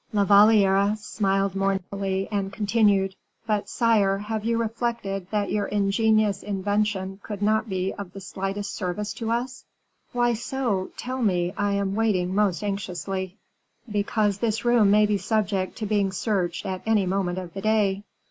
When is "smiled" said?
0.95-1.53